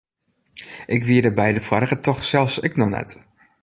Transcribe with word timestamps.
Ik 0.95 1.01
wie 1.07 1.21
der 1.25 1.35
by 1.39 1.49
de 1.55 1.61
foarige 1.69 1.97
tocht 2.05 2.23
sels 2.29 2.55
ek 2.67 2.73
noch 2.79 2.93
net. 2.95 3.11